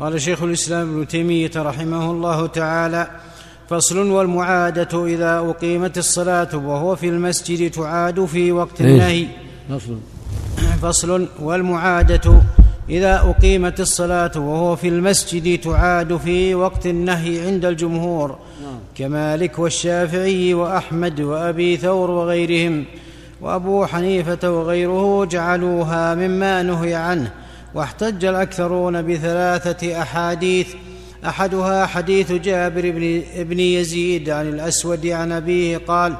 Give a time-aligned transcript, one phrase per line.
[0.00, 3.10] قال شيخ الإسلام ابن تيمية رحمه الله تعالى
[3.70, 9.26] فصل والمعادة إذا أقيمت الصلاة وهو في المسجد تعاد في وقت النهي.
[9.70, 9.98] فصل.
[10.82, 12.42] فصل والمعادة
[12.90, 18.28] إذا أقيمت الصلاة وهو في المسجد تعاد في وقت النهي عند الجمهور.
[18.62, 18.78] نعم.
[18.94, 22.84] كمالك والشافعي وأحمد وأبي ثور وغيرهم.
[23.40, 27.32] وأبو حنيفة وغيره جعلوها مما نهي عنه.
[27.74, 30.74] واحتج الأكثرون بثلاثة أحاديث.
[31.26, 36.16] أحدها حديث جابر بن, بن يزيد عن الأسود عن أبيه قال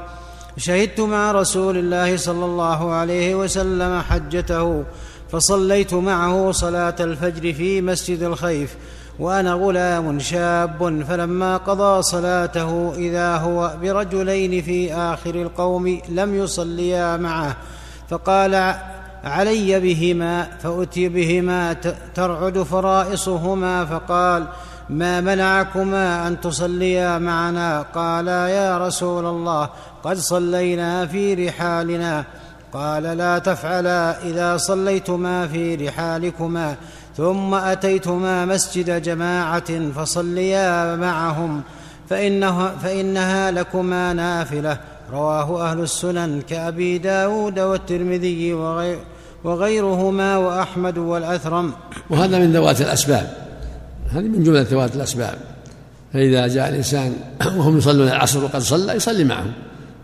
[0.57, 4.83] شهدت مع رسول الله صلى الله عليه وسلم حجته
[5.31, 8.75] فصليت معه صلاة الفجر في مسجد الخيف
[9.19, 17.57] وأنا غلام شاب فلما قضى صلاته إذا هو برجلين في آخر القوم لم يصليا معه
[18.09, 18.75] فقال
[19.23, 21.73] علي بهما فأتي بهما
[22.15, 24.45] ترعد فرائصهما فقال
[24.89, 29.69] ما منعكما أن تصليا معنا؟ قالا يا رسول الله
[30.03, 32.23] قد صلينا في رحالنا.
[32.73, 36.75] قال لا تفعلا إذا صليتما في رحالكما
[37.17, 41.61] ثم أتيتما مسجد جماعة فصليا معهم
[42.09, 44.77] فإنه فإنها لكما نافلة.
[45.11, 48.99] رواه أهل السنن كأبي داود والترمذي وغير
[49.43, 51.73] وغيرهما وأحمد والأثرم.
[52.09, 53.37] وهذا من ذوات الأسباب.
[54.09, 55.35] هذه من جملة ذوات الأسباب.
[56.13, 57.15] فإذا جاء الإنسان
[57.57, 59.51] وهم يصلون العصر وقد صلى يصلي معهم.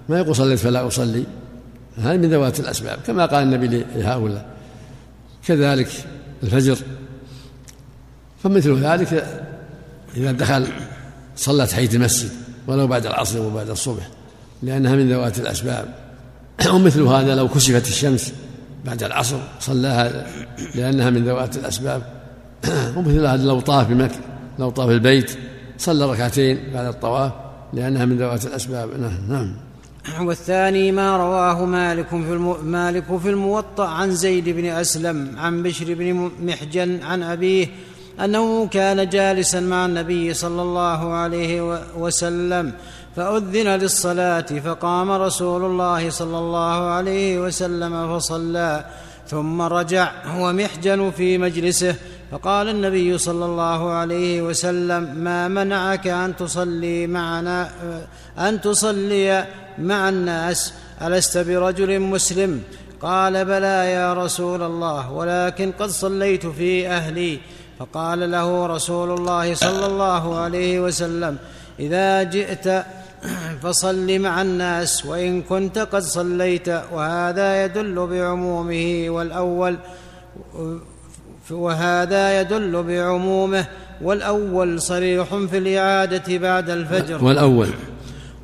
[0.09, 1.23] ما يقول صليت فلا أصلي.
[1.97, 2.99] هذه من ذوات الأسباب.
[3.07, 4.45] كما قال النبي لهؤلاء
[5.47, 5.89] كذلك
[6.43, 6.77] الفجر.
[8.43, 9.25] فمثل ذلك
[10.17, 10.67] إذا دخل
[11.35, 12.29] صلى تحية المسجد
[12.67, 14.07] ولو بعد العصر وبعد الصبح
[14.63, 15.85] لأنها من ذوات الأسباب.
[16.73, 18.33] ومثل هذا لو كشفت الشمس
[18.87, 20.27] بعد العصر صلاها
[20.75, 22.01] لأنها من ذوات الأسباب.
[22.95, 24.19] ومثل هذا لو طاف بمكة
[24.59, 25.37] لو طاف البيت
[25.77, 27.31] صلى ركعتين بعد الطواف
[27.73, 28.89] لأنها من ذوات الأسباب.
[29.29, 29.55] نعم
[30.21, 32.65] والثاني ما رواه مالك في الم...
[32.65, 37.67] مالك في الموطأ عن زيد بن أسلم عن بشر بن محجن عن أبيه
[38.23, 42.73] أنه كان جالسا مع النبي صلى الله عليه وسلم
[43.17, 48.85] فأذن للصلاة فقام رسول الله صلى الله عليه وسلم فصلى
[49.27, 51.95] ثم رجع هو محجن في مجلسه
[52.31, 57.69] فقال النبي صلى الله عليه وسلم ما منعك أن تصلي معنا
[58.39, 59.45] أن تصلي
[59.77, 62.61] مع الناس؟ ألست برجل مسلم؟
[63.01, 67.39] قال بلى يا رسول الله ولكن قد صليت في أهلي.
[67.79, 71.37] فقال له رسول الله صلى الله عليه وسلم
[71.79, 72.85] إذا جئت
[73.63, 79.77] فصل مع الناس وإن كنت قد صليت وهذا يدل بعمومه والأول
[81.51, 83.65] وهذا يدل بعمومه
[84.01, 87.23] والأول صريح في الإعادة بعد الفجر.
[87.23, 87.69] والأول.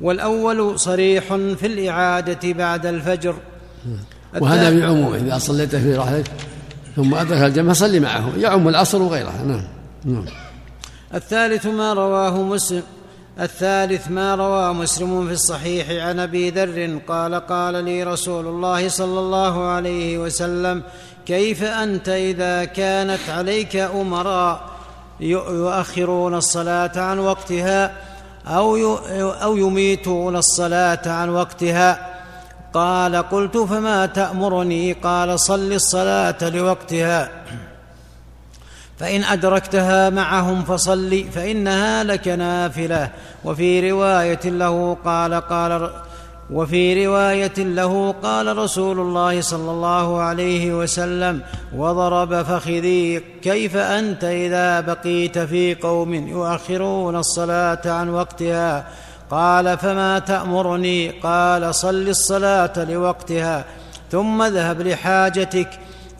[0.00, 3.34] والأول صريح في الإعادة بعد الفجر.
[4.40, 6.30] وهذا بعمومه إذا صليت في رحلك
[6.96, 9.64] ثم أدرك الجمع صلي معه يعم العصر وغيرها نعم.
[10.04, 10.24] نعم.
[11.14, 12.82] الثالث ما رواه مسلم.
[13.40, 19.20] الثالث ما روى مسلم في الصحيح عن أبي ذر قال قال لي رسول الله صلى
[19.20, 20.82] الله عليه وسلم
[21.26, 24.60] كيف أنت إذا كانت عليك أمراء
[25.20, 27.92] يؤخرون الصلاة عن وقتها
[28.46, 32.14] أو أو يميتون الصلاة عن وقتها؟
[32.74, 37.30] قال قلت فما تأمرني؟ قال صل الصلاة لوقتها.
[38.98, 43.10] فإن أدركتها معهم فصل فإنها لك نافله
[43.44, 45.90] وفي رواية له قال قال
[46.50, 51.40] وفي رواية له قال رسول الله صلى الله عليه وسلم
[51.76, 58.84] وضرب فخذي كيف أنت إذا بقيت في قوم يؤخرون الصلاة عن وقتها؟
[59.30, 63.64] قال فما تأمرني؟ قال صل الصلاة لوقتها
[64.10, 65.68] ثم اذهب لحاجتك.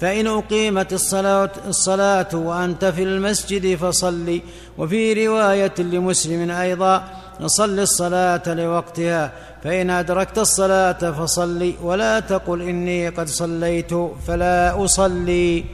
[0.01, 4.41] فإن أقيمت الصلاة, الصلاة وأنت في المسجد فصل.
[4.79, 7.05] وفي رواية لمسلم أيضا
[7.47, 9.33] صل الصلاة لوقتها
[9.65, 11.73] فإن أدركت الصلاة فصل.
[11.83, 13.91] ولا تقل إني قد صليت
[14.27, 15.65] فلا أصلي.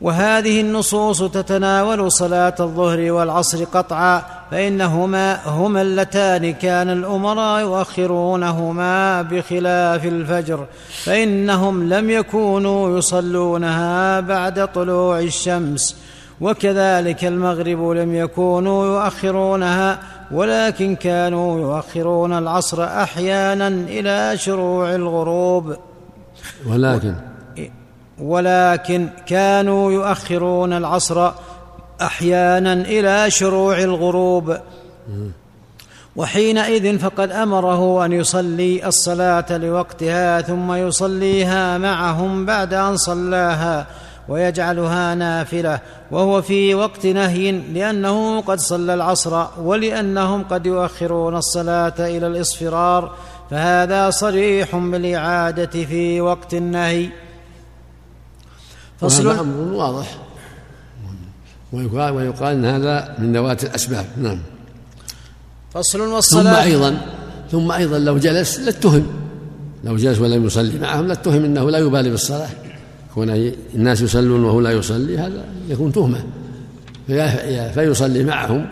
[0.00, 10.66] وهذه النصوص تتناول صلاة الظهر والعصر قطعا فإنهما هما اللتان كان الأمراء يؤخرونهما بخلاف الفجر
[11.04, 15.96] فإنهم لم يكونوا يصلونها بعد طلوع الشمس
[16.40, 19.98] وكذلك المغرب لم يكونوا يؤخرونها
[20.30, 25.76] ولكن كانوا يؤخرون العصر أحيانا إلى شروع الغروب.
[26.66, 27.14] ولكن
[28.20, 31.30] ولكن كانوا يؤخرون العصر
[32.02, 34.56] أحيانا إلى شروع الغروب.
[36.16, 43.86] وحينئذ فقد أمره أن يصلي الصلاة لوقتها ثم يصليها معهم بعد أن صلاها
[44.28, 45.80] ويجعلها نافلة.
[46.10, 53.12] وهو في وقت نهي لأنه قد صلى العصر ولأنهم قد يؤخرون الصلاة إلى الإصفرار.
[53.50, 57.08] فهذا صريح بالإعادة في وقت النهي.
[59.00, 59.26] فصل
[59.72, 60.29] واضح.
[61.72, 64.06] ويقال, ويقال إن هذا من ذوات الأسباب.
[64.16, 64.38] نعم.
[65.70, 66.42] فصل والصلاة.
[66.42, 67.00] ثم أيضا
[67.50, 69.06] ثم أيضا لو جلس لاتهم.
[69.84, 72.48] لو جلس ولم يصلي معهم لاتهم إنه لا يبالي بالصلاة.
[73.14, 73.30] كون
[73.74, 76.24] الناس يصلون وهو لا يصلي هذا يكون تهمة.
[77.74, 78.68] فيصلي معهم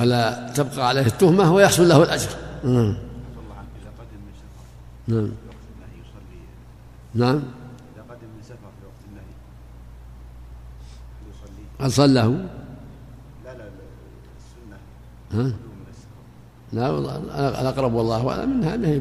[0.00, 2.28] ولا تبقى عليه التهمة ويحصل له الأجر.
[2.64, 2.96] نعم.
[5.08, 5.28] نعم.
[7.14, 7.42] نعم
[7.94, 9.24] إذا قدم من سفر في وقت النهي
[11.84, 12.38] هل صلى لا لا
[14.38, 14.76] السنة.
[15.32, 15.52] ها؟
[16.72, 17.16] لا والله
[17.60, 19.00] الأقرب والله أعلم أنها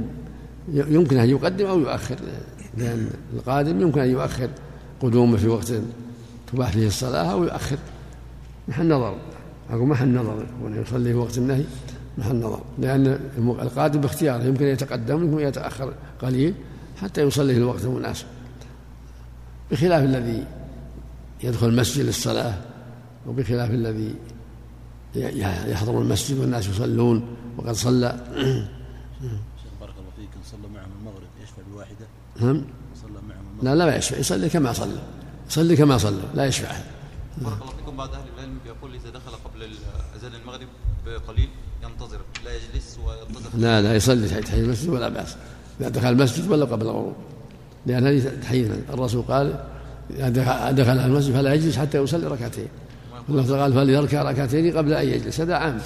[0.68, 2.16] يمكن أن يقدم أو يؤخر
[2.78, 4.50] لأن القادم يمكن أن يؤخر
[5.02, 5.74] قدومه في وقت
[6.52, 7.78] تباح فيه الصلاة أو يؤخر.
[8.68, 9.16] محل نظر.
[9.70, 10.46] أقول محل نظر.
[10.60, 11.64] يكون يصلي في وقت النهي
[12.18, 12.62] محل نظر.
[12.80, 16.54] لأن القادم باختياره يمكن يتقدم يمكن يتأخر قليل
[17.02, 18.26] حتى يصلي في الوقت المناسب.
[19.72, 20.46] بخلاف الذي
[21.44, 22.54] يدخل المسجد للصلاة
[23.28, 24.16] وبخلاف الذي
[25.68, 27.26] يحضر المسجد والناس يصلون
[27.58, 28.20] وقد صلى.
[32.42, 32.66] نعم
[32.96, 34.18] صلى معهم لا لا يشفع.
[34.18, 35.02] يصلي كما صلى.
[35.50, 36.72] يصلي كما صلى لا يشفع.
[37.38, 37.98] بارك الله فيكم.
[37.98, 39.64] بعض أهل العلم يقول إذا دخل قبل
[40.16, 40.68] أذان المغرب
[41.06, 41.50] بقليل
[41.84, 43.50] ينتظر لا يجلس وينتظر.
[43.58, 45.36] لا لا يصلي تحيه المسجد ولا بأس.
[45.80, 47.16] إذا دخل المسجد ولا قبل الغروب.
[47.86, 48.84] لأن هذه تحية.
[48.90, 49.64] الرسول قال
[50.10, 52.68] إذا دخل المسجد فلا يجلس حتى يصلي ركعتين.
[53.30, 55.42] والله قال فليركع ركعتين قبل أن يجلس.
[55.42, 55.80] هذا عام.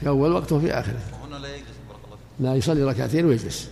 [0.00, 3.68] في أول وقت وفي اخره وهنا لا يجلس بارك الله لا يصلي ركعتين ويجلس.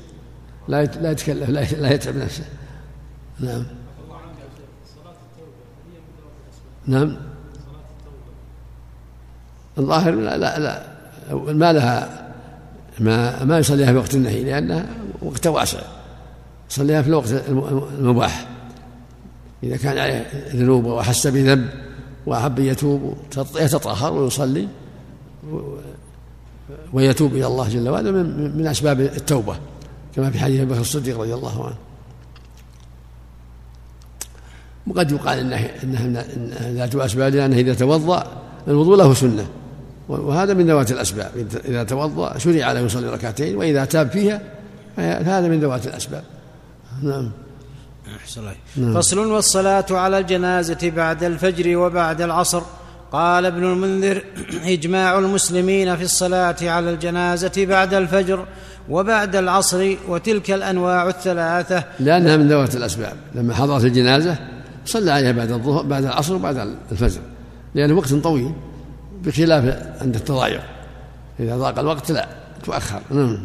[0.69, 2.45] لا لا يتكلف لا, لا يتعب نفسه.
[3.41, 3.65] نعم.
[6.87, 7.17] نعم.
[9.79, 10.83] الظاهر لا لا, لا.
[11.53, 12.29] ما لها
[13.01, 14.87] ما ما يصليها في وقت النهي لأنها
[15.23, 15.81] وقت واسع.
[16.71, 17.33] يصليها في الوقت
[17.99, 18.47] المباح.
[19.63, 21.88] إذا كان عليه ذنوب وأحس بذنب
[22.29, 23.17] وأحب يتوب
[23.57, 24.69] يتطهر ويصلي
[26.93, 28.11] ويتوب إلى الله جل وعلا
[28.57, 29.57] من أسباب التوبة
[30.17, 31.77] كما في حديث أبي بكر الصديق رضي الله عنه.
[34.87, 38.27] وقد يقال إنها إنها ذات أسباب لأنه إذا توضأ
[38.69, 39.47] الوضوء له سنة.
[40.09, 41.31] وهذا من ذوات الأسباب
[41.65, 44.43] إذا توضأ شرع له يصلي ركعتين وإذا تاب فيها
[44.97, 46.25] فهذا من ذوات الأسباب.
[47.03, 47.31] نعم.
[48.77, 48.95] نعم.
[48.95, 52.63] فصل والصلاة على الجنازة بعد الفجر وبعد العصر.
[53.13, 54.23] قال ابن المنذر
[54.75, 58.47] إجماع المسلمين في الصلاة على الجنازة بعد الفجر
[58.89, 61.85] وبعد العصر وتلك الأنواع الثلاثة.
[62.01, 63.17] لأنها من ذوات الأسباب.
[63.35, 64.37] لما حضرت الجنازة
[64.85, 67.21] صلى عليها بعد الظهر بعد العصر وبعد الفجر
[67.75, 68.53] لأنه وقت طويل
[69.25, 70.63] بخلاف عند التضايق.
[71.41, 72.29] إذا ضاق الوقت لا
[72.65, 73.01] تؤخر.
[73.11, 73.45] نعم.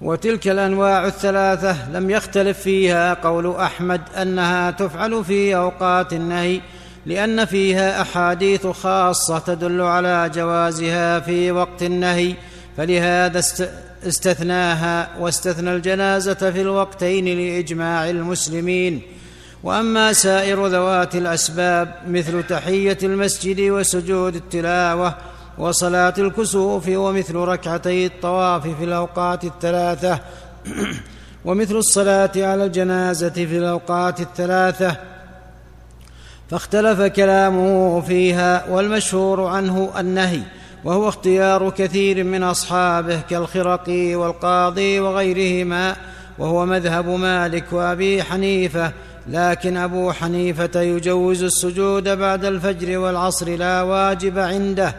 [0.00, 6.60] وتلك الأنواع الثلاثة لم يختلف فيها قول أحمد أنها تفعل في أوقات النهي
[7.06, 12.34] لأن فيها أحاديث خاصة تدل على جوازها في وقت النهي
[12.76, 13.68] فلهذا است
[14.06, 19.02] استثناها واستثنى الجنازة في الوقتين لإجماع المسلمين.
[19.62, 25.14] وأما سائر ذوات الأسباب مثل تحية المسجد وسجود التلاوة
[25.58, 30.18] وصلاة الكسوف ومثل ركعتي الطواف في الأوقات الثلاثة.
[31.44, 34.96] ومثل الصلاة على الجنازة في الأوقات الثلاثة.
[36.50, 40.40] فاختلف كلامه فيها والمشهور عنه النهي
[40.84, 45.96] وهو اختيار كثير من أصحابه كالخرقي والقاضي وغيرهما
[46.38, 48.92] وهو مذهب مالك وأبي حنيفة
[49.28, 54.94] لكن أبو حنيفة يجوز السجود بعد الفجر والعصر لا واجب عنده.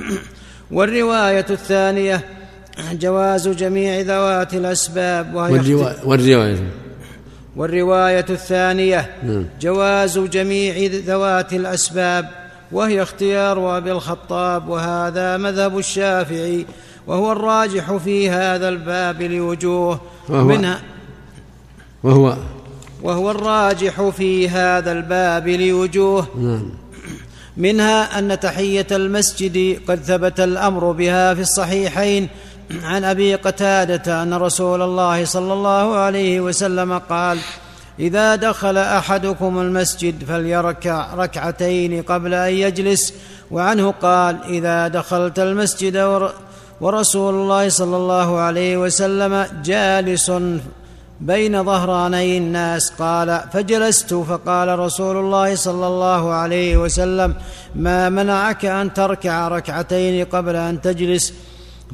[0.76, 2.24] والرواية الثانية
[2.92, 6.56] جواز جميع ذوات الأسباب والروايه, والرواية.
[7.56, 9.44] والرواية الثانية نعم.
[9.60, 12.28] جواز جميع ذوات الأسباب
[12.72, 16.66] وهي اختيار أبي الخطاب وهذا مذهب الشافعي
[17.06, 20.82] وهو الراجح في هذا الباب لوجوه وهو منها
[22.02, 22.36] وهو
[23.02, 26.70] وهو الراجح في هذا الباب لوجوه نعم.
[27.56, 32.28] منها أن تحية المسجد قد ثبت الأمر بها في الصحيحين.
[32.82, 37.38] عن أبي قتادة أن رسول الله صلى الله عليه وسلم قال
[37.98, 43.14] إذا دخل أحدكم المسجد فليركع ركعتين قبل أن يجلس.
[43.50, 45.96] وعنه قال إذا دخلت المسجد
[46.80, 50.32] ورسول الله صلى الله عليه وسلم جالس
[51.20, 57.34] بين ظهراني الناس قال فجلست فقال رسول الله صلى الله عليه وسلم
[57.74, 61.32] ما منعك أن تركع ركعتين قبل أن تجلس؟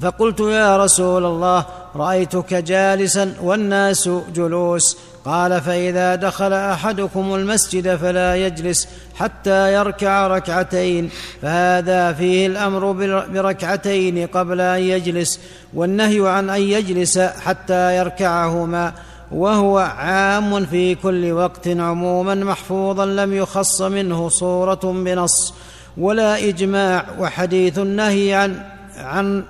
[0.02, 4.96] فقلت يا رسول الله رأيتك جالسا والناس جلوس.
[5.24, 11.10] قال فإذا دخل أحدكم المسجد فلا يجلس حتى يركع ركعتين
[11.42, 12.92] فهذا فيه الأمر
[13.32, 15.40] بركعتين قبل أن يجلس
[15.74, 18.92] والنهي عن أن يجلس حتى يركعهما.
[19.32, 25.54] وهو عام في كل وقت عموما محفوظا لم يخص منه صورة بنص
[25.96, 28.62] ولا إجماع وحديث النهي عن
[28.98, 29.44] عن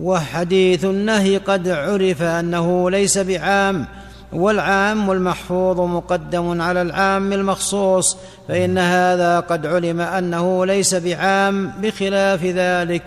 [0.00, 3.86] وحديث النهي قد عرف أنه ليس بعام
[4.32, 8.16] والعام المحفوظ مقدم على العام المخصوص
[8.48, 13.02] فإن هذا قد علم أنه ليس بعام بخلاف ذلك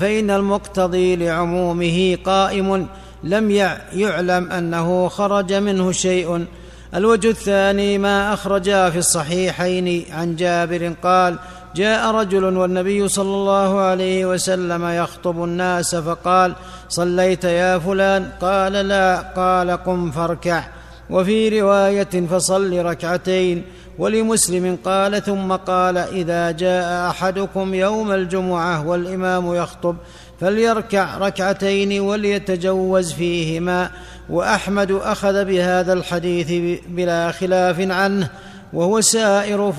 [0.00, 2.86] فإن المقتضي لعمومه قائم
[3.24, 3.50] لم
[3.92, 6.46] يعلم أنه خرج منه شيء.
[6.94, 11.38] الوجه الثاني ما اخرجا في الصحيحين عن جابر قال
[11.76, 16.54] جاء رجل والنبي صلى الله عليه وسلم يخطب الناس فقال
[16.88, 18.30] صليت يا فلان.
[18.40, 19.20] قال لا.
[19.36, 20.64] قال قم فاركع.
[21.10, 23.62] وفي رواية فصل ركعتين.
[23.98, 29.96] ولمسلم قال ثم قال إذا جاء أحدكم يوم الجمعة والإمام يخطب
[30.40, 33.90] فليركع ركعتين وليتجوز فيهما
[34.30, 38.28] وأحمد أخذ بهذا الحديث بلا خلاف عنه
[38.72, 39.72] وهو سائر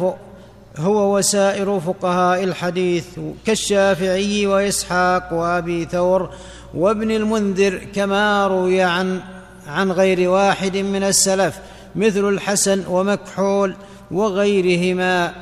[0.77, 3.05] هو وسائر فقهاء الحديث
[3.45, 6.29] كالشافعي وإسحاق وأبي ثور
[6.73, 9.19] وابن المنذر كما روي عن
[9.67, 11.59] عن غير واحد من السلف
[11.95, 13.75] مثل الحسن ومكحول
[14.11, 15.33] وغيرهما.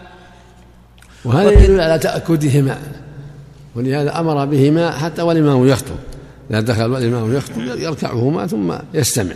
[1.25, 2.77] وهذا يدل على تأكدهما.
[3.75, 5.96] ولهذا أمر بهما حتى والإمام يخطب.
[6.51, 9.34] إذا دخل والإمام يخطب يركعهما ثم يستمع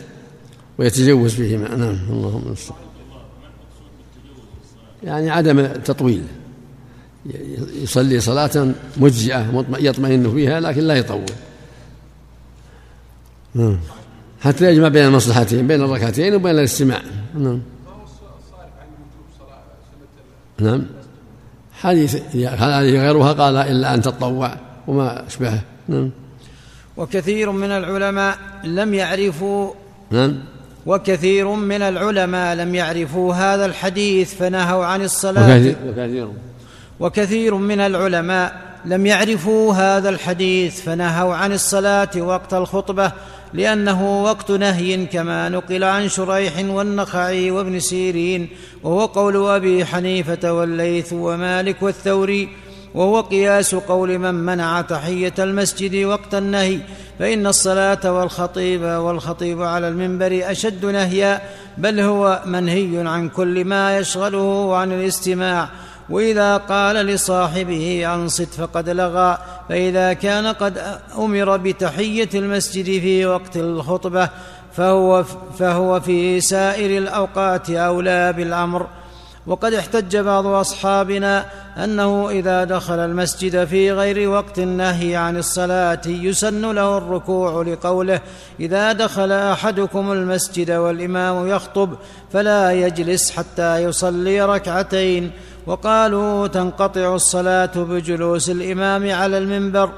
[0.78, 2.80] ويتجوز فيهما نعم اللهم المستعان.
[5.04, 6.24] يعني عدم التطويل.
[7.82, 11.32] يصلي صلاة مجزئة يطمئن فيها لكن لا يطول.
[13.54, 13.80] نعم.
[14.42, 17.02] حتى يجمع بين المصلحتين بين الركعتين وبين الاستماع.
[17.36, 17.62] نعم.
[20.60, 20.86] نعم.
[21.82, 24.56] حديث هذه غيرها قال إلا أن تطوع.
[24.88, 25.62] وما أشبهه.
[25.88, 26.12] نعم.
[26.98, 29.72] وكثير من العلماء لم يعرفوا
[30.12, 30.40] نعم.
[30.86, 35.74] وكثير من العلماء لم يعرفوا هذا الحديث فنهوا عن الصلاة.
[35.88, 36.28] وكثير.
[37.00, 43.12] وكثير من العلماء لم يعرفوا هذا الحديث فنهوا عن الصلاة وقت الخطبة
[43.54, 48.50] لأنه وقت نهي كما نقل عن شريح والنخعي وابن سيرين
[48.84, 52.50] وهو قول أبي حنيفة والليث ومالك والثوري
[52.94, 56.80] وهو قياس قول من منع تحية المسجد وقت النهي
[57.20, 61.42] فإن الصلاة والخطيب والخطيب على المنبر أشد نهيا
[61.78, 65.70] بل هو منهي عن كل ما يشغله عن الاستماع
[66.10, 69.38] وإذا قال لصاحبه أنصت فقد لغى
[69.70, 74.30] فإذا كان قد أمر بتحية المسجد في وقت الخطبة
[74.74, 75.24] فهو
[75.60, 78.88] فهو في سائر الأوقات أولى بالأمر.
[79.48, 81.46] وقد احتج بعض أصحابنا
[81.84, 88.22] أنه إذا دخل المسجد في غير وقت النهي عن الصلاة يسن له الركوع لقوله
[88.60, 91.90] إذا دخل أحدكم المسجد والإمام يخطب
[92.34, 95.32] فلا يجلس حتى يصلي ركعتين
[95.68, 99.90] وقالوا تنقطع الصلاة بجلوس الإمام على المنبر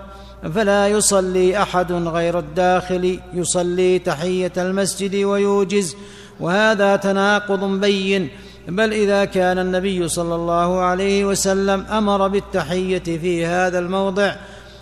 [0.56, 5.96] فلا يصلي أحد غير الداخل يصلي تحية المسجد ويوجز
[6.40, 8.30] وهذا تناقض بين
[8.68, 14.36] بل إذا كان النبي صلى الله عليه وسلم أمر بالتحية في هذا الموضع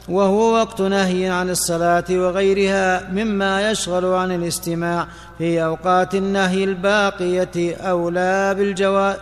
[0.09, 5.07] وهو وقت نهي عن الصلاة وغيرها مما يشغل عن الاستماع
[5.37, 9.15] في أوقات النهي الباقية اولى بالجواز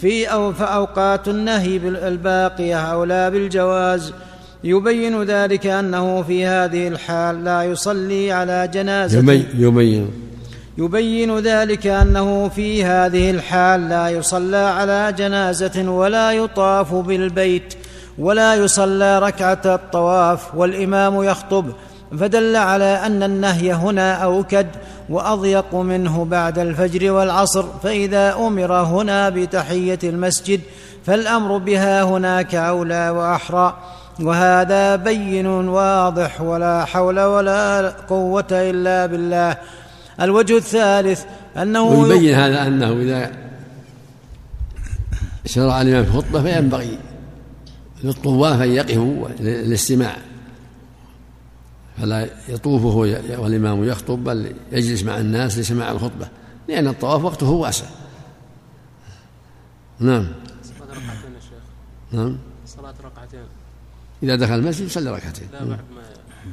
[0.00, 4.12] في أو فأوقات النهي الباقية أولى بالجواز.
[4.64, 9.18] يبين ذلك أنه في هذه الحال لا يصلي على جنازة.
[9.18, 10.25] يبين يبين
[11.40, 17.74] ذلك أنه في هذه الحال لا يصلى على جنازة ولا يطاف بالبيت
[18.18, 21.66] ولا يصلى ركعة الطواف والإمام يخطب
[22.20, 24.66] فدل على أن النهي هنا أوكد
[25.08, 30.60] وأضيق منه بعد الفجر والعصر فإذا أمر هنا بتحية المسجد
[31.06, 33.76] فالأمر بها هناك أولى وأحرى
[34.20, 39.56] وهذا بين واضح ولا حول ولا قوة إلا بالله.
[40.20, 41.24] الوجه الثالث
[41.56, 43.46] أنه ويبين هذا أنه إذا
[45.46, 46.98] شرع الإمام في الخطبة فينبغي
[48.04, 50.16] للطواف أن يقفوا للاستماع.
[51.98, 52.84] فلا يطوف
[53.38, 56.28] والإمام يخطب بل يجلس مع الناس لسماع الخطبة
[56.68, 57.86] لأن الطواف وقته واسع.
[60.00, 60.26] نعم.
[60.62, 61.62] صلاة ركعتين يا شيخ.
[62.12, 62.38] نعم.
[62.66, 63.40] صلاة ركعتين.
[64.22, 65.48] إذا دخل المسجد يصلي ركعتين.
[65.52, 66.02] لا بعد ما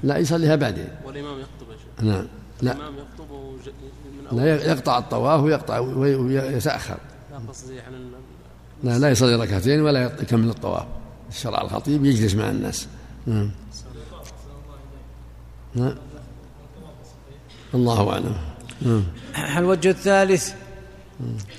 [0.04, 0.88] لا يصليها بعدين.
[1.06, 2.04] والإمام يخطب يا شيخ.
[2.04, 2.28] نعم.
[2.64, 2.74] لا.
[4.32, 6.98] من لا يقطع الطواف ويقطع ويتأخر
[7.32, 8.12] لا قصدي عن ال-
[8.84, 10.86] لا لا يصلي ركعتين ولا يكمل الطواف.
[11.30, 12.88] الشرع الخطيب يجلس مع الناس.
[13.26, 13.52] نعم.
[15.76, 15.96] نعم
[17.74, 18.36] الله أعلم.
[18.82, 19.04] نعم.
[19.58, 20.54] الوجه الثالث.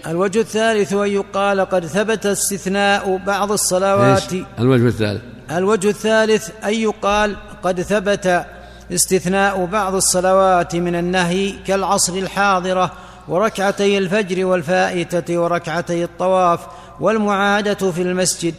[0.07, 4.33] الوجه الثالث أن يقال قد ثبت استثناء بعض الصلوات.
[4.59, 5.23] الوجه الثالث.
[5.51, 8.47] الوجه الثالث أن يقال قد ثبت
[8.93, 12.93] استثناء بعض الصلوات من النهي كالعصر الحاضرة
[13.29, 16.61] وركعتي الفجر والفائتة وركعتي الطواف
[17.01, 18.55] والمعادة في المسجد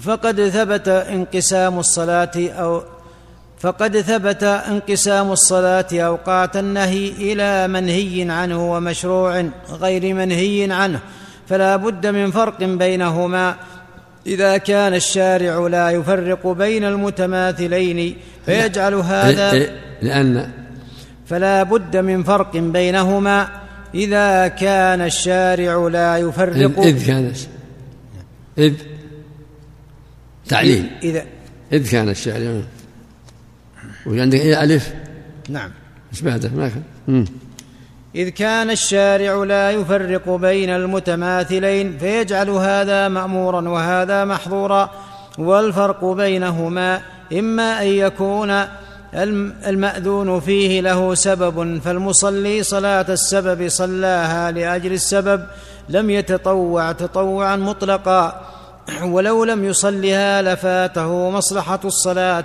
[0.00, 2.82] فقد ثبت انقسام الصلاة أو
[3.58, 11.00] فقد ثبت انقسام الصلاة أوقات النهي إلى منهي عنه ومشروع غير منهي عنه
[11.48, 13.54] فلا بد من فرق بينهما
[14.26, 20.50] إذا كان الشارع لا يفرق بين المتماثلين فيجعل هذا إيه- إيه، لأن
[21.26, 23.48] فلا بد من فرق بينهما.
[23.94, 27.32] إذا كان الشارع لا يفرق إذ كان
[28.58, 28.74] إذ
[30.48, 30.90] تعليل.
[31.02, 31.24] إذا
[31.72, 32.62] إذ كان الشعر
[34.06, 34.94] وعندك إيه ألف؟
[35.48, 35.70] نعم.
[36.12, 37.24] إيش بعده؟ ما كان.
[38.14, 44.90] إذ كان الشارع لا يفرق بين المتماثلين فيجعل هذا مأمورا وهذا محظورا
[45.38, 47.00] والفرق بينهما
[47.32, 48.50] إما أن يكون
[49.14, 55.44] الم- المأذون فيه له سبب فالمصلي صلاة السبب صلاها لأجل السبب
[55.88, 58.40] لم يتطوع تطوعا مطلقا
[59.04, 62.44] ولو لم يصلها لفاته مصلحة الصلاة.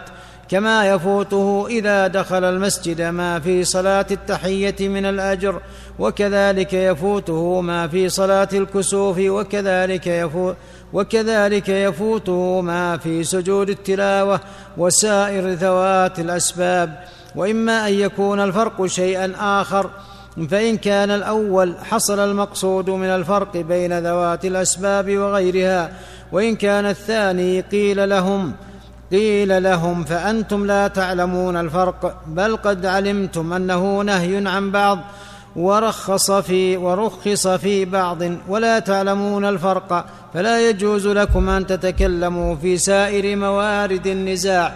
[0.50, 5.62] كما يفوته إذا دخل المسجد ما في صلاة التحية من الأجر
[6.00, 10.56] وكذلك يفوته ما في صلاة الكسوف وكذلك يفوت
[10.94, 14.40] وكذلك يفوته ما في سجود التلاوة
[14.78, 17.04] وسائر ذوات الأسباب.
[17.36, 19.90] وإما أن يكون الفرق شيئا آخر
[20.50, 25.92] فإن كان الأول حصل المقصود من الفرق بين ذوات الأسباب وغيرها
[26.32, 28.54] وإن كان الثاني قيل لهم
[29.14, 35.00] قيل لهم فأنتم لا تعلمون الفرق بل قد علمتم أنه نهي عن بعض
[35.56, 43.36] ورخص في ورخص في بعض ولا تعلمون الفرق فلا يجوز لكم أن تتكلموا في سائر
[43.36, 44.76] موارد النزاع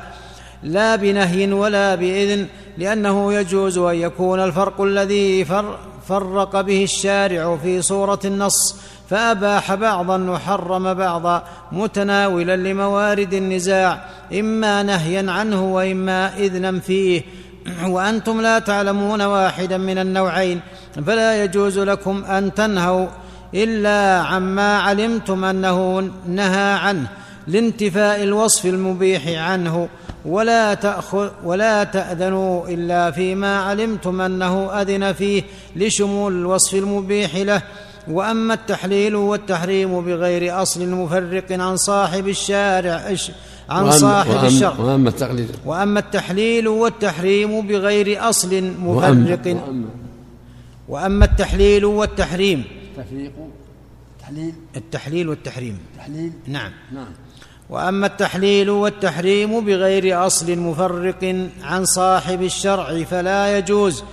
[0.63, 2.47] لا بنهي ولا بإذن
[2.77, 8.75] لأنه يجوز أن يكون الفرق الذي فر فرق به الشارع في صورة النص
[9.09, 14.05] فاباح بعضا وحرم بعضا متناولا لموارد النزاع
[14.39, 17.21] إما نهيا عنه وإما إذنا فيه.
[17.93, 20.59] وأنتم لا تعلمون واحدا من النوعين
[21.05, 23.07] فلا يجوز لكم أن تنهوا
[23.53, 27.07] إلا عما علمتم أنه نهى عنه.
[27.47, 29.89] لانتفاء الوصف المبيح عنه
[30.25, 35.43] ولا تأخذ ولا تأذنوا إلا فيما علمتم أنه أذن فيه
[35.75, 37.61] لشمول الوصف المبيح له.
[38.07, 43.15] وأما التحليل والتحريم بغير أصل مفرق عن صاحب الشارع
[43.69, 44.79] عن وأما- صاحب وأما- الشرع.
[44.79, 48.29] وأما التقليد وأما التحليل والتحريم بغير
[48.79, 49.57] وأما- مفرق.
[50.89, 52.63] وأما التحليل والتحريم.
[52.97, 53.31] تفريق
[54.21, 55.77] تحليل التحليل والتحريم.
[55.97, 56.71] تحليل نعم.
[56.93, 57.07] نعم.
[57.69, 64.03] وأما التحليل والتحريم بغير أصل مفرق عن صاحب الشرع فلا يجوز.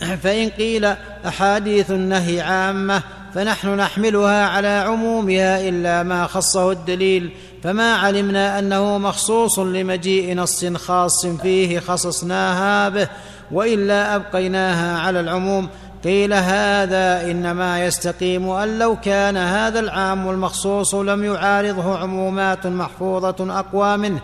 [0.22, 0.84] فإن قيل
[1.26, 3.02] أحاديث النهي عامة
[3.34, 7.30] فنحن نحملها على عمومها إلا ما خصه الدليل.
[7.62, 13.08] فما علمنا أنه مخصوص لمجيء نص خاص فيه خصصناها به
[13.52, 15.68] وإلا أبقيناها على العموم.
[16.04, 23.96] قيل هذا إنما يستقيم أن لو كان هذا العام المخصوص لم يعارضه عمومات محفوظة أقوى
[23.96, 24.20] منه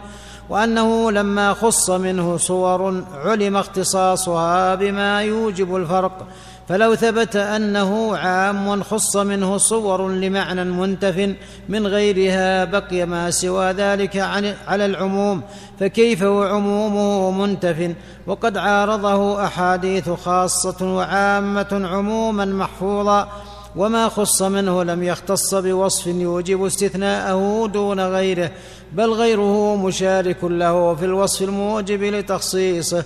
[0.49, 6.27] وأنه لما خص منه صور علم اختصاصها بما يوجب الفرق.
[6.71, 11.35] فلو ثبت أنه عام خص منه صور لمعنى منتف
[11.69, 14.17] من غيرها بقي ما سوى ذلك
[14.67, 15.43] على العموم
[15.81, 17.95] فكيف وعمومه منتف؟
[18.27, 23.29] وقد عارضه أحاديث خاصة وعامة عموما محفوظا
[23.77, 28.51] وما خص منه لم يختص بوصف يوجب استثناءه دون غيره
[28.93, 33.05] بل غيره مشارك له في الوصف الموجب لتخصيصه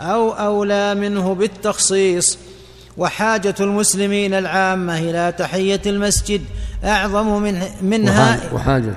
[0.00, 2.38] أو أولى منه بالتخصيص.
[2.98, 6.42] وحاجة المسلمين العامة إلى تحية المسجد
[6.84, 8.94] أعظم من منها وحاجة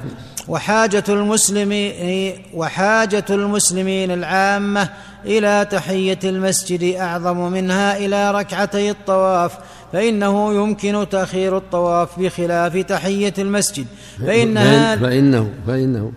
[0.47, 4.89] وحاجة المسلمين وحاجة المسلمين العامة
[5.25, 9.57] إلى تحية المسجد أعظم منها إلى ركعتي الطواف
[9.93, 13.85] فإنه يمكن تأخير الطواف بخلاف تحية المسجد.
[14.19, 16.11] فإنها فإنه فإنه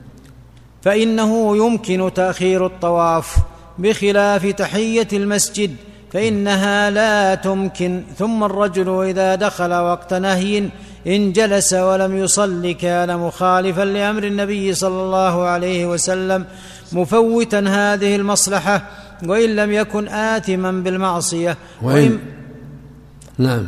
[0.82, 3.36] فإنه يمكن تأخير الطواف
[3.78, 5.76] بخلاف تحية المسجد.
[6.12, 8.02] فإنها لا تمكن.
[8.18, 10.68] ثم الرجل إذا دخل وقت نهي
[11.06, 16.44] إن جلس ولم يصل كان مخالفا لأمر النبي صلى الله عليه وسلم
[16.92, 18.82] مفوتا هذه المصلحة
[19.26, 21.56] وإن لم يكن آثما بالمعصية.
[21.82, 22.18] وإن
[23.38, 23.66] نعم.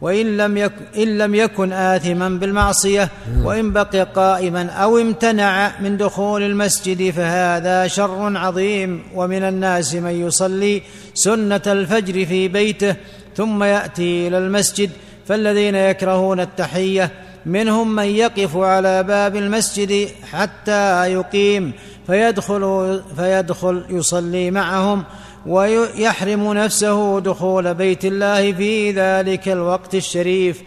[0.00, 3.08] وإن لم يكن, إن لم يكن آثما بالمعصية
[3.42, 9.02] وإن بقي قائما أو امتنع من دخول المسجد فهذا شر عظيم.
[9.14, 10.82] ومن الناس من يصلي
[11.18, 12.96] سنة الفجر في بيته
[13.36, 14.90] ثم يأتي إلى المسجد
[15.26, 17.10] فالذين يكرهون التحية
[17.46, 21.72] منهم من يقف على باب المسجد حتى يقيم
[22.06, 25.04] فيدخل فيدخل يصلي معهم
[25.46, 30.62] ويحرم نفسه دخول بيت الله في ذلك الوقت الشريف.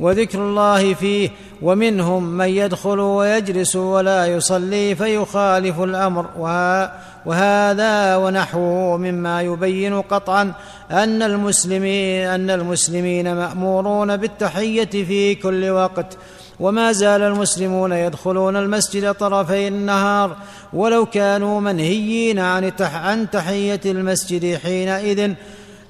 [0.00, 1.30] وذكر الله فيه
[1.62, 6.26] ومنهم من يدخل ويجلس ولا يصلي فيخالف الأمر.
[7.26, 10.52] وهذا ونحوه مما يبين قطعا
[10.90, 16.16] أن المسلمين أن المسلمين مأمورون بالتحية في كل وقت.
[16.60, 20.36] وما زال المسلمون يدخلون المسجد طرفي النهار
[20.72, 25.32] ولو كانوا منهيين عن عن تحية المسجد حينئذ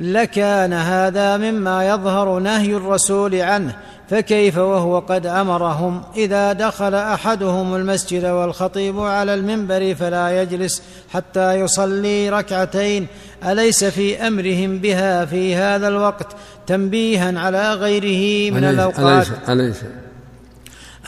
[0.00, 3.76] لكان هذا مما يظهر نهي الرسول عنه.
[4.10, 12.30] فكيف وهو قد أمرهم؟ إذا دخل أحدهم المسجد والخطيب على المنبر فلا يجلس حتى يصلي
[12.30, 13.06] ركعتين.
[13.44, 19.76] أليس في أمرهم بها في هذا الوقت تنبيها على غيره من أليس الأوقات؟ أليس, أليس؟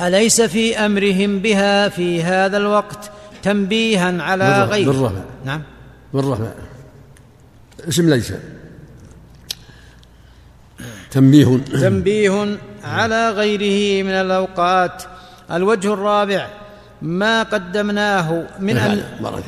[0.01, 3.11] أليس في أمرهم بها في هذا الوقت
[3.43, 5.21] تنبيها على غيره؟ بالرفع.
[5.45, 5.63] نعم.
[6.15, 6.47] بالرفع.
[7.89, 8.33] اسم ليس.
[11.11, 11.57] تنبيه.
[11.57, 15.03] تنبيه على غيره من الأوقات.
[15.51, 16.49] الوجه الرابع
[17.03, 19.45] ما قدمناه من أن بركة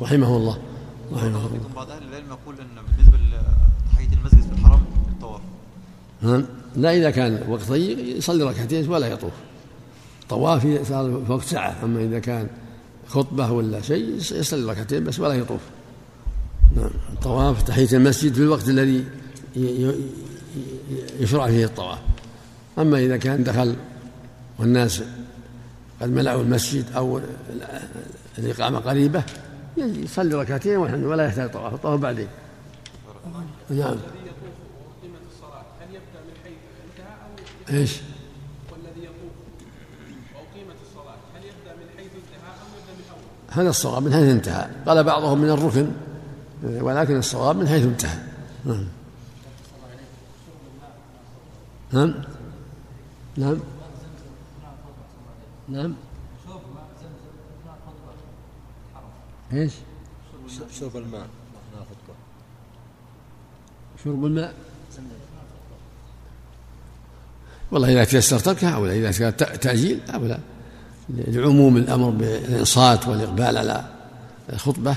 [0.00, 0.58] رحمه الله.
[1.12, 1.60] رحمه الله.
[1.76, 5.40] بعض أهل العلم يقول أن بالنسبة لتحية المسجد في الحرم الطواف
[6.22, 6.44] نعم
[6.76, 9.32] لا إذا كان وقت ضيق يصلي ركعتين ولا يطوف.
[10.28, 11.76] طواف صار في وقت ساعة.
[11.84, 12.46] أما إذا كان
[13.06, 15.60] خطبة ولا شيء يصلي ركعتين بس ولا يطوف.
[16.76, 16.90] نعم.
[17.12, 19.04] الطواف تحية المسجد في الوقت الذي
[21.20, 21.98] يشرع فيه الطواف.
[22.80, 23.76] أما إذا كان دخل
[24.58, 25.02] والناس
[26.00, 27.20] قد ملأوا المسجد أو
[28.38, 29.22] الإقامة قريبة
[29.76, 32.28] يصلي ركعتين والحمد ولا يحتاج طواف الطواف بعدين
[33.70, 33.96] نعم.
[37.70, 37.96] إيش؟
[38.72, 39.32] والذي يطوف
[40.34, 44.22] وأقيمت الصلاة هل يبدأ من حيث انتهى أم يبدأ من أول؟ هذا الصواب من حيث
[44.22, 45.90] انتهى قال بعضهم من الركن
[46.62, 48.18] ولكن الصواب من حيث انتهى
[48.64, 48.86] نعم.
[51.92, 52.14] نعم.
[53.36, 53.58] نعم.
[55.68, 55.94] نعم.
[59.52, 59.72] إيش؟
[60.80, 62.14] شرب الماء اثناء الخطبه
[64.04, 64.54] شرب الماء.
[67.70, 70.38] والله إذا تيسر تركها أو إذا كان تأجيل أو لا
[71.08, 73.84] لعموم الأمر بالإنصات والإقبال على
[74.52, 74.96] الخطبه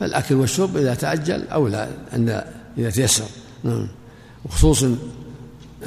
[0.00, 2.44] فالأكل والشرب إذا تعجل اولى أن
[2.78, 3.28] إذا تيسر.
[3.64, 3.88] نعم.
[4.44, 4.96] وخصوصا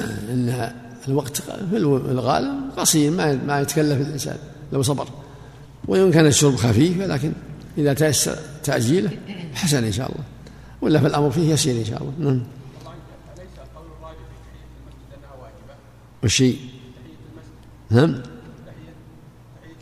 [0.00, 0.74] أن
[1.08, 4.36] الوقت في الغالب قصير ما ما يتكلف الإنسان
[4.72, 5.08] لو صبر.
[5.88, 7.32] وإن كان الشرب خفيف ولكن
[7.78, 9.10] إذا تيسر تأجيله
[9.54, 10.24] حسن إن شاء الله.
[10.82, 12.12] ولا فالأمر فيه يسير إن شاء الله.
[12.18, 12.40] نعم.
[16.22, 16.58] والشيء.
[17.90, 18.22] نعم.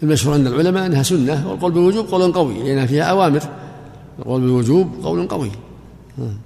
[0.02, 3.42] المشهور عند العلماء أنها سنة والقول بالوجوب قول قوي لأن فيها أوامر.
[4.18, 5.50] القول بالوجوب قول قوي.
[6.18, 6.38] نعم.